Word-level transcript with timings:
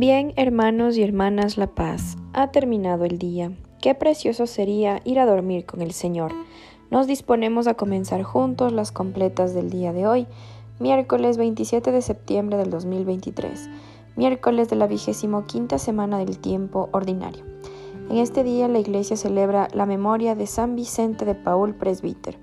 Bien, 0.00 0.32
hermanos 0.36 0.96
y 0.96 1.02
hermanas 1.02 1.56
La 1.58 1.66
Paz, 1.66 2.16
ha 2.32 2.52
terminado 2.52 3.04
el 3.04 3.18
día. 3.18 3.50
Qué 3.82 3.96
precioso 3.96 4.46
sería 4.46 5.00
ir 5.04 5.18
a 5.18 5.26
dormir 5.26 5.66
con 5.66 5.82
el 5.82 5.90
Señor. 5.90 6.30
Nos 6.88 7.08
disponemos 7.08 7.66
a 7.66 7.74
comenzar 7.74 8.22
juntos 8.22 8.72
las 8.72 8.92
completas 8.92 9.54
del 9.54 9.70
día 9.70 9.92
de 9.92 10.06
hoy, 10.06 10.28
miércoles 10.78 11.36
27 11.36 11.90
de 11.90 12.00
septiembre 12.00 12.58
del 12.58 12.70
2023, 12.70 13.68
miércoles 14.14 14.68
de 14.68 14.76
la 14.76 14.86
vigésimo 14.86 15.46
quinta 15.46 15.78
semana 15.78 16.18
del 16.18 16.38
tiempo 16.38 16.88
ordinario. 16.92 17.44
En 18.08 18.18
este 18.18 18.44
día 18.44 18.68
la 18.68 18.78
Iglesia 18.78 19.16
celebra 19.16 19.66
la 19.74 19.84
memoria 19.84 20.36
de 20.36 20.46
San 20.46 20.76
Vicente 20.76 21.24
de 21.24 21.34
Paul 21.34 21.74
Presbítero. 21.74 22.38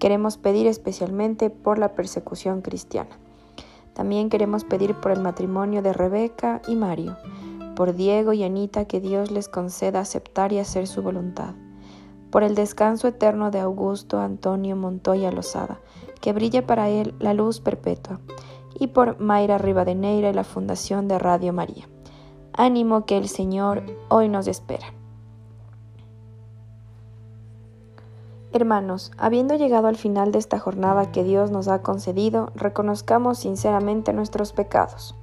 Queremos 0.00 0.36
pedir 0.36 0.66
especialmente 0.66 1.48
por 1.48 1.78
la 1.78 1.94
persecución 1.94 2.60
cristiana. 2.60 3.20
También 3.98 4.30
queremos 4.30 4.62
pedir 4.62 4.94
por 4.94 5.10
el 5.10 5.18
matrimonio 5.18 5.82
de 5.82 5.92
Rebeca 5.92 6.62
y 6.68 6.76
Mario, 6.76 7.16
por 7.74 7.96
Diego 7.96 8.32
y 8.32 8.44
Anita 8.44 8.84
que 8.84 9.00
Dios 9.00 9.32
les 9.32 9.48
conceda 9.48 9.98
aceptar 9.98 10.52
y 10.52 10.60
hacer 10.60 10.86
su 10.86 11.02
voluntad, 11.02 11.56
por 12.30 12.44
el 12.44 12.54
descanso 12.54 13.08
eterno 13.08 13.50
de 13.50 13.58
Augusto 13.58 14.20
Antonio 14.20 14.76
Montoya 14.76 15.32
Lozada, 15.32 15.80
que 16.20 16.32
brille 16.32 16.62
para 16.62 16.88
él 16.88 17.12
la 17.18 17.34
luz 17.34 17.58
perpetua, 17.58 18.20
y 18.78 18.86
por 18.86 19.18
Mayra 19.18 19.58
Rivadeneira 19.58 20.30
y 20.30 20.32
la 20.32 20.44
Fundación 20.44 21.08
de 21.08 21.18
Radio 21.18 21.52
María. 21.52 21.88
Ánimo 22.52 23.04
que 23.04 23.18
el 23.18 23.28
Señor 23.28 23.82
hoy 24.10 24.28
nos 24.28 24.46
espera. 24.46 24.94
Hermanos, 28.50 29.12
habiendo 29.18 29.56
llegado 29.56 29.88
al 29.88 29.96
final 29.96 30.32
de 30.32 30.38
esta 30.38 30.58
jornada 30.58 31.12
que 31.12 31.22
Dios 31.22 31.50
nos 31.50 31.68
ha 31.68 31.82
concedido, 31.82 32.50
reconozcamos 32.54 33.38
sinceramente 33.38 34.14
nuestros 34.14 34.52
pecados. 34.52 35.14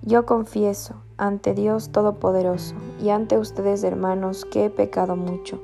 Yo 0.00 0.24
confieso 0.24 0.94
ante 1.18 1.52
Dios 1.52 1.90
Todopoderoso 1.90 2.74
y 3.02 3.10
ante 3.10 3.36
ustedes, 3.36 3.84
hermanos, 3.84 4.46
que 4.46 4.64
he 4.64 4.70
pecado 4.70 5.14
mucho, 5.14 5.60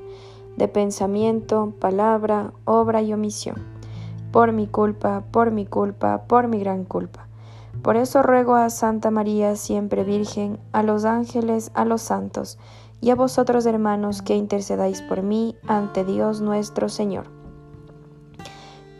de 0.57 0.67
pensamiento, 0.67 1.73
palabra, 1.79 2.51
obra 2.65 3.01
y 3.01 3.13
omisión, 3.13 3.55
por 4.31 4.51
mi 4.51 4.67
culpa, 4.67 5.23
por 5.31 5.49
mi 5.49 5.65
culpa, 5.65 6.25
por 6.27 6.47
mi 6.47 6.59
gran 6.59 6.85
culpa. 6.85 7.27
Por 7.81 7.97
eso 7.97 8.21
ruego 8.21 8.55
a 8.55 8.69
Santa 8.69 9.09
María, 9.09 9.55
siempre 9.55 10.03
Virgen, 10.03 10.59
a 10.71 10.83
los 10.83 11.03
ángeles, 11.03 11.71
a 11.73 11.83
los 11.83 12.03
santos, 12.03 12.59
y 13.01 13.09
a 13.09 13.15
vosotros 13.15 13.65
hermanos 13.65 14.21
que 14.21 14.35
intercedáis 14.35 15.01
por 15.01 15.21
mí 15.21 15.55
ante 15.67 16.03
Dios 16.03 16.41
nuestro 16.41 16.89
Señor. 16.89 17.25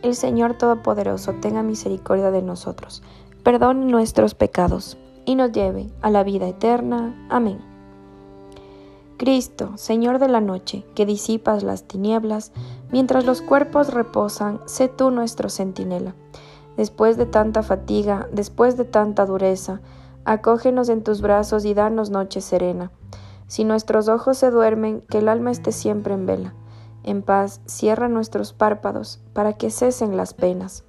El 0.02 0.16
Señor 0.16 0.58
Todopoderoso 0.58 1.34
tenga 1.42 1.64
misericordia 1.64 2.32
de 2.32 2.42
nosotros, 2.42 3.02
perdone 3.44 3.86
nuestros 3.86 4.36
pecados 4.36 4.98
y 5.26 5.36
nos 5.36 5.52
lleve 5.52 5.90
a 6.02 6.12
la 6.12 6.24
vida 6.24 6.48
eterna. 6.48 7.28
Amén. 7.30 7.60
Cristo, 9.18 9.72
Señor 9.78 10.20
de 10.20 10.28
la 10.28 10.42
noche, 10.42 10.86
que 10.94 11.06
disipas 11.06 11.64
las 11.64 11.84
tinieblas, 11.88 12.52
mientras 12.92 13.26
los 13.26 13.42
cuerpos 13.42 13.94
reposan, 13.94 14.60
sé 14.66 14.90
tú 14.90 15.10
nuestro 15.10 15.50
centinela. 15.50 16.14
Después 16.76 17.16
de 17.18 17.26
tanta 17.26 17.64
fatiga, 17.64 18.28
después 18.32 18.76
de 18.76 18.84
tanta 18.84 19.26
dureza, 19.26 19.82
acógenos 20.26 20.90
en 20.90 21.04
tus 21.04 21.22
brazos 21.22 21.64
y 21.64 21.74
danos 21.74 22.10
noche 22.10 22.42
serena 22.42 22.92
si 23.48 23.64
nuestros 23.64 24.08
ojos 24.08 24.38
se 24.38 24.52
duermen, 24.52 25.02
que 25.10 25.20
el 25.20 25.30
alma 25.30 25.52
esté 25.52 25.72
siempre 25.72 26.14
en 26.14 26.26
vela. 26.26 26.54
En 27.04 27.22
paz, 27.22 27.62
cierra 27.66 28.08
nuestros 28.08 28.54
párpados 28.54 29.22
para 29.34 29.54
que 29.54 29.70
cesen 29.70 30.18
las 30.18 30.34
penas, 30.34 30.84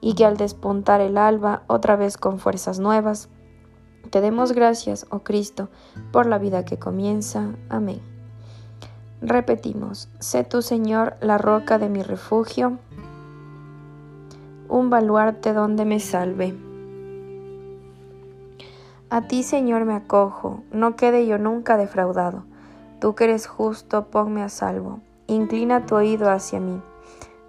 y 0.00 0.14
que 0.14 0.24
al 0.24 0.36
despuntar 0.36 1.00
el 1.00 1.16
alba, 1.16 1.62
otra 1.66 1.96
vez 1.96 2.16
con 2.16 2.38
fuerzas 2.38 2.78
nuevas, 2.78 3.28
te 4.10 4.20
demos 4.20 4.52
gracias, 4.52 5.06
oh 5.10 5.20
Cristo, 5.20 5.70
por 6.12 6.26
la 6.26 6.38
vida 6.38 6.64
que 6.64 6.78
comienza. 6.78 7.54
Amén. 7.68 8.02
Repetimos, 9.22 10.10
sé 10.18 10.44
tú, 10.44 10.60
Señor, 10.60 11.16
la 11.20 11.38
roca 11.38 11.78
de 11.78 11.88
mi 11.88 12.02
refugio, 12.02 12.78
un 14.68 14.90
baluarte 14.90 15.52
donde 15.52 15.84
me 15.84 16.00
salve. 16.00 16.54
A 19.14 19.20
ti, 19.28 19.44
Señor, 19.44 19.84
me 19.84 19.94
acojo, 19.94 20.64
no 20.72 20.96
quede 20.96 21.24
yo 21.24 21.38
nunca 21.38 21.76
defraudado. 21.76 22.42
Tú 23.00 23.14
que 23.14 23.22
eres 23.22 23.46
justo, 23.46 24.06
ponme 24.10 24.42
a 24.42 24.48
salvo. 24.48 24.98
Inclina 25.28 25.86
tu 25.86 25.94
oído 25.94 26.32
hacia 26.32 26.58
mí. 26.58 26.82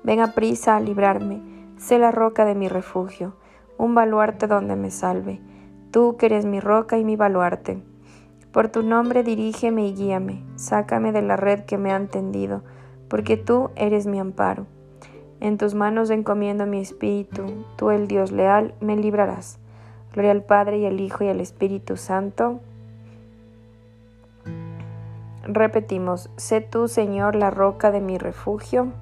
Ven 0.03 0.19
a 0.19 0.33
prisa 0.33 0.75
a 0.75 0.79
librarme. 0.79 1.41
Sé 1.79 1.97
la 1.97 2.11
roca 2.11 2.45
de 2.45 2.53
mi 2.53 2.67
refugio, 2.67 3.33
un 3.79 3.95
baluarte 3.95 4.45
donde 4.45 4.75
me 4.75 4.91
salve. 4.91 5.41
Tú 5.89 6.17
que 6.17 6.27
eres 6.27 6.45
mi 6.45 6.59
roca 6.59 6.99
y 6.99 7.03
mi 7.03 7.15
baluarte. 7.15 7.81
Por 8.51 8.69
tu 8.69 8.83
nombre 8.83 9.23
dirígeme 9.23 9.87
y 9.87 9.95
guíame. 9.95 10.43
Sácame 10.57 11.13
de 11.13 11.23
la 11.23 11.35
red 11.35 11.61
que 11.61 11.79
me 11.79 11.91
han 11.91 12.09
tendido, 12.09 12.61
porque 13.09 13.37
tú 13.37 13.71
eres 13.75 14.05
mi 14.05 14.19
amparo. 14.19 14.67
En 15.39 15.57
tus 15.57 15.73
manos 15.73 16.11
encomiendo 16.11 16.67
mi 16.67 16.79
espíritu. 16.79 17.65
Tú, 17.75 17.89
el 17.89 18.07
Dios 18.07 18.31
leal, 18.31 18.75
me 18.81 18.95
librarás. 18.95 19.57
Gloria 20.15 20.31
al 20.31 20.43
Padre 20.43 20.77
y 20.77 20.85
al 20.85 21.01
Hijo 21.01 21.25
y 21.25 21.27
al 21.27 21.41
Espíritu 21.41 21.97
Santo. 21.97 22.61
Repetimos, 25.43 26.29
sé 26.37 26.61
tú, 26.61 26.87
Señor, 26.87 27.35
la 27.35 27.51
roca 27.51 27.91
de 27.91 27.99
mi 27.99 28.17
refugio, 28.17 28.93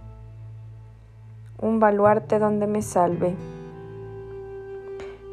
un 1.62 1.80
baluarte 1.80 2.40
donde 2.40 2.66
me 2.66 2.82
salve. 2.82 3.36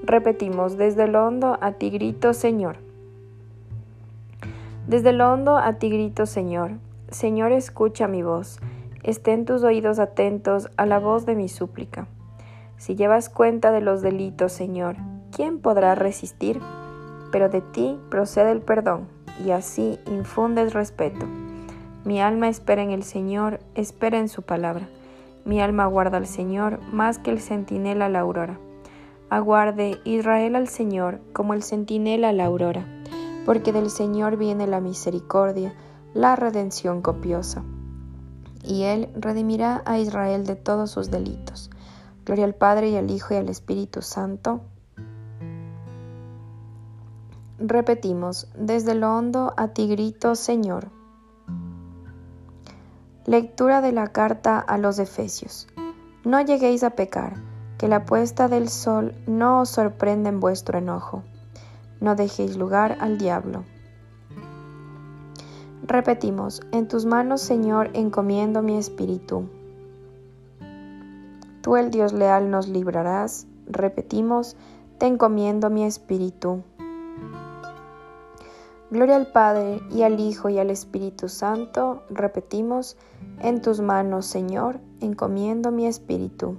Repetimos, 0.02 0.76
desde 0.76 1.04
el 1.04 1.16
hondo 1.16 1.56
a 1.62 1.72
ti 1.72 1.88
grito, 1.88 2.34
Señor. 2.34 2.76
Desde 4.86 5.10
el 5.10 5.22
hondo 5.22 5.56
a 5.56 5.72
ti 5.78 5.88
grito, 5.88 6.26
Señor. 6.26 6.72
Señor, 7.10 7.52
escucha 7.52 8.06
mi 8.06 8.22
voz. 8.22 8.60
Estén 9.02 9.46
tus 9.46 9.62
oídos 9.62 9.98
atentos 9.98 10.68
a 10.76 10.84
la 10.84 10.98
voz 10.98 11.24
de 11.24 11.36
mi 11.36 11.48
súplica. 11.48 12.06
Si 12.76 12.96
llevas 12.96 13.30
cuenta 13.30 13.72
de 13.72 13.80
los 13.80 14.02
delitos, 14.02 14.52
Señor, 14.52 14.96
¿quién 15.40 15.58
podrá 15.58 15.94
resistir? 15.94 16.60
Pero 17.32 17.48
de 17.48 17.62
ti 17.62 17.98
procede 18.10 18.52
el 18.52 18.60
perdón, 18.60 19.08
y 19.42 19.52
así 19.52 19.98
infundes 20.06 20.74
respeto. 20.74 21.24
Mi 22.04 22.20
alma 22.20 22.50
espera 22.50 22.82
en 22.82 22.90
el 22.90 23.04
Señor, 23.04 23.58
espera 23.74 24.18
en 24.18 24.28
su 24.28 24.42
palabra. 24.42 24.90
Mi 25.46 25.62
alma 25.62 25.84
aguarda 25.84 26.18
al 26.18 26.26
Señor 26.26 26.78
más 26.92 27.16
que 27.18 27.30
el 27.30 27.40
centinela 27.40 28.04
a 28.04 28.08
la 28.10 28.20
aurora. 28.20 28.58
Aguarde 29.30 29.98
Israel 30.04 30.56
al 30.56 30.68
Señor 30.68 31.22
como 31.32 31.54
el 31.54 31.62
centinela 31.62 32.28
a 32.28 32.32
la 32.34 32.44
aurora, 32.44 32.84
porque 33.46 33.72
del 33.72 33.88
Señor 33.88 34.36
viene 34.36 34.66
la 34.66 34.80
misericordia, 34.80 35.72
la 36.12 36.36
redención 36.36 37.00
copiosa. 37.00 37.62
Y 38.62 38.82
Él 38.82 39.08
redimirá 39.14 39.80
a 39.86 39.98
Israel 39.98 40.44
de 40.44 40.56
todos 40.56 40.90
sus 40.90 41.10
delitos. 41.10 41.70
Gloria 42.26 42.44
al 42.44 42.54
Padre 42.54 42.90
y 42.90 42.96
al 42.96 43.10
Hijo 43.10 43.32
y 43.32 43.38
al 43.38 43.48
Espíritu 43.48 44.02
Santo 44.02 44.60
Repetimos, 47.62 48.48
desde 48.56 48.94
lo 48.94 49.14
hondo 49.14 49.52
a 49.58 49.68
ti 49.68 49.86
grito, 49.86 50.34
Señor. 50.34 50.88
Lectura 53.26 53.82
de 53.82 53.92
la 53.92 54.06
carta 54.06 54.58
a 54.58 54.78
los 54.78 54.98
Efesios. 54.98 55.68
No 56.24 56.40
lleguéis 56.40 56.82
a 56.84 56.90
pecar, 56.90 57.34
que 57.76 57.86
la 57.86 58.06
puesta 58.06 58.48
del 58.48 58.70
sol 58.70 59.14
no 59.26 59.60
os 59.60 59.68
sorprenda 59.68 60.30
en 60.30 60.40
vuestro 60.40 60.78
enojo. 60.78 61.22
No 62.00 62.16
dejéis 62.16 62.56
lugar 62.56 62.96
al 62.98 63.18
diablo. 63.18 63.64
Repetimos, 65.82 66.62
en 66.72 66.88
tus 66.88 67.04
manos, 67.04 67.42
Señor, 67.42 67.90
encomiendo 67.92 68.62
mi 68.62 68.78
espíritu. 68.78 69.50
Tú, 71.60 71.76
el 71.76 71.90
Dios 71.90 72.14
leal, 72.14 72.50
nos 72.50 72.68
librarás. 72.68 73.46
Repetimos, 73.66 74.56
te 74.96 75.06
encomiendo 75.06 75.68
mi 75.68 75.84
espíritu. 75.84 76.62
Gloria 78.90 79.14
al 79.14 79.28
Padre 79.28 79.80
y 79.92 80.02
al 80.02 80.18
Hijo 80.18 80.48
y 80.48 80.58
al 80.58 80.68
Espíritu 80.68 81.28
Santo. 81.28 82.02
Repetimos, 82.10 82.96
en 83.38 83.62
tus 83.62 83.80
manos, 83.80 84.26
Señor, 84.26 84.80
encomiendo 85.00 85.70
mi 85.70 85.86
espíritu. 85.86 86.56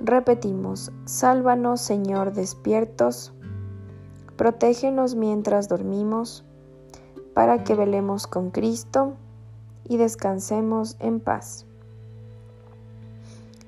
Repetimos, 0.00 0.92
sálvanos, 1.06 1.80
Señor, 1.80 2.34
despiertos. 2.34 3.32
Protégenos 4.36 5.14
mientras 5.14 5.66
dormimos, 5.66 6.44
para 7.32 7.64
que 7.64 7.74
velemos 7.74 8.26
con 8.26 8.50
Cristo 8.50 9.14
y 9.84 9.96
descansemos 9.96 10.98
en 11.00 11.20
paz. 11.20 11.64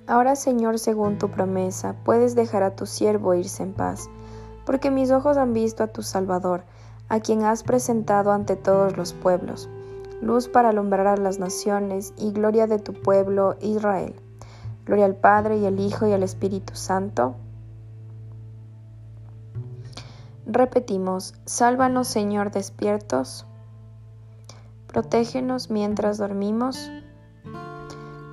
Ahora, 0.07 0.37
Señor, 0.37 0.79
según 0.79 1.17
tu 1.17 1.31
promesa, 1.31 1.97
puedes 2.05 2.35
dejar 2.35 2.65
a 2.65 2.77
tu 2.77 2.85
siervo 2.85 3.33
irse 3.33 3.63
en 3.63 3.73
paz 3.73 4.11
porque 4.65 4.91
mis 4.91 5.11
ojos 5.11 5.37
han 5.37 5.53
visto 5.53 5.83
a 5.83 5.89
tu 5.89 6.03
Salvador, 6.03 6.65
a 7.09 7.21
quien 7.21 7.45
has 7.45 7.63
presentado 7.63 8.33
ante 8.33 8.57
todos 8.57 8.97
los 8.97 9.13
pueblos, 9.13 9.69
luz 10.23 10.49
para 10.49 10.71
alumbrar 10.71 11.07
a 11.07 11.17
las 11.17 11.39
naciones 11.39 12.15
y 12.17 12.33
gloria 12.33 12.67
de 12.67 12.79
tu 12.79 12.93
pueblo 12.93 13.57
Israel. 13.61 14.15
Gloria 14.87 15.05
al 15.05 15.17
Padre 15.17 15.59
y 15.59 15.67
al 15.67 15.79
Hijo 15.79 16.07
y 16.07 16.13
al 16.13 16.23
Espíritu 16.23 16.75
Santo. 16.75 17.35
Repetimos, 20.47 21.35
sálvanos 21.45 22.09
Señor 22.09 22.51
despiertos, 22.51 23.47
protégenos 24.89 25.71
mientras 25.71 26.19
dormimos, 26.19 26.91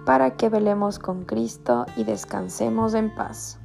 para 0.05 0.31
que 0.31 0.49
velemos 0.49 0.97
con 0.97 1.25
Cristo 1.25 1.85
y 1.95 2.05
descansemos 2.05 2.95
en 2.95 3.13
paz. 3.13 3.59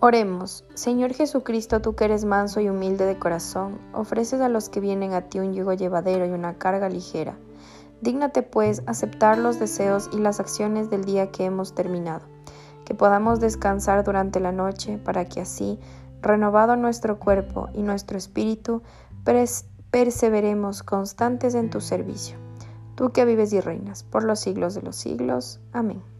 Oremos, 0.00 0.64
Señor 0.74 1.12
Jesucristo, 1.12 1.80
tú 1.80 1.96
que 1.96 2.04
eres 2.04 2.24
manso 2.24 2.60
y 2.60 2.68
humilde 2.68 3.04
de 3.04 3.18
corazón, 3.18 3.80
ofreces 3.92 4.40
a 4.40 4.48
los 4.48 4.68
que 4.68 4.78
vienen 4.78 5.12
a 5.12 5.22
ti 5.22 5.40
un 5.40 5.54
yugo 5.54 5.72
llevadero 5.72 6.24
y 6.24 6.30
una 6.30 6.56
carga 6.56 6.88
ligera. 6.88 7.36
Dígnate 8.00 8.44
pues 8.44 8.84
aceptar 8.86 9.38
los 9.38 9.58
deseos 9.58 10.08
y 10.12 10.18
las 10.18 10.38
acciones 10.38 10.88
del 10.88 11.04
día 11.04 11.32
que 11.32 11.46
hemos 11.46 11.74
terminado, 11.74 12.24
que 12.84 12.94
podamos 12.94 13.40
descansar 13.40 14.04
durante 14.04 14.38
la 14.38 14.52
noche 14.52 14.98
para 14.98 15.24
que 15.24 15.40
así, 15.40 15.80
renovado 16.22 16.76
nuestro 16.76 17.18
cuerpo 17.18 17.68
y 17.74 17.82
nuestro 17.82 18.18
espíritu, 18.18 18.82
perseveremos 19.90 20.84
constantes 20.84 21.56
en 21.56 21.70
tu 21.70 21.80
servicio. 21.80 22.38
Tú 22.94 23.10
que 23.10 23.24
vives 23.24 23.52
y 23.52 23.60
reinas 23.60 24.04
por 24.04 24.22
los 24.22 24.38
siglos 24.38 24.76
de 24.76 24.82
los 24.82 24.94
siglos. 24.94 25.58
Amén. 25.72 26.17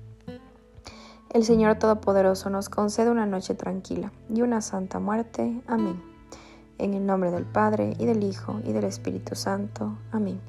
El 1.38 1.44
Señor 1.44 1.76
Todopoderoso 1.76 2.50
nos 2.50 2.68
concede 2.68 3.12
una 3.12 3.24
noche 3.24 3.54
tranquila 3.54 4.10
y 4.28 4.42
una 4.42 4.60
santa 4.60 4.98
muerte. 4.98 5.62
Amén. 5.68 6.02
En 6.78 6.94
el 6.94 7.06
nombre 7.06 7.30
del 7.30 7.44
Padre, 7.44 7.94
y 7.96 8.06
del 8.06 8.24
Hijo, 8.24 8.58
y 8.64 8.72
del 8.72 8.82
Espíritu 8.82 9.36
Santo. 9.36 9.96
Amén. 10.10 10.40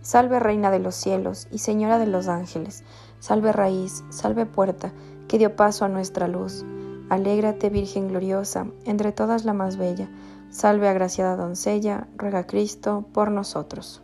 Salve 0.00 0.40
Reina 0.40 0.72
de 0.72 0.80
los 0.80 0.96
cielos 0.96 1.46
y 1.52 1.58
Señora 1.58 2.00
de 2.00 2.08
los 2.08 2.26
ángeles. 2.26 2.82
Salve 3.20 3.52
raíz, 3.52 4.02
salve 4.10 4.44
puerta, 4.44 4.90
que 5.28 5.38
dio 5.38 5.54
paso 5.54 5.84
a 5.84 5.88
nuestra 5.88 6.26
luz. 6.26 6.64
Alégrate, 7.08 7.70
Virgen 7.70 8.08
gloriosa, 8.08 8.66
entre 8.84 9.12
todas 9.12 9.44
la 9.44 9.52
más 9.52 9.76
bella. 9.76 10.10
Salve 10.50 10.88
agraciada 10.88 11.36
doncella, 11.36 12.08
ruega 12.16 12.48
Cristo 12.48 13.04
por 13.12 13.30
nosotros. 13.30 14.02